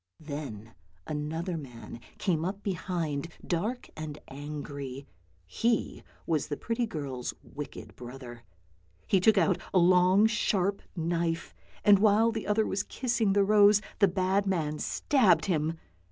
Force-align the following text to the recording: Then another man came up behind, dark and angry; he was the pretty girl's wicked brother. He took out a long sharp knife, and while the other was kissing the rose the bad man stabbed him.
Then 0.19 0.73
another 1.05 1.57
man 1.57 1.99
came 2.17 2.43
up 2.43 2.63
behind, 2.63 3.27
dark 3.45 3.87
and 3.95 4.17
angry; 4.29 5.05
he 5.45 6.01
was 6.25 6.47
the 6.47 6.57
pretty 6.57 6.87
girl's 6.87 7.35
wicked 7.43 7.95
brother. 7.95 8.41
He 9.05 9.19
took 9.19 9.37
out 9.37 9.59
a 9.71 9.77
long 9.77 10.25
sharp 10.25 10.81
knife, 10.95 11.53
and 11.85 11.99
while 11.99 12.31
the 12.31 12.47
other 12.47 12.65
was 12.65 12.81
kissing 12.81 13.33
the 13.33 13.43
rose 13.43 13.79
the 13.99 14.07
bad 14.07 14.47
man 14.47 14.79
stabbed 14.79 15.45
him. 15.45 15.77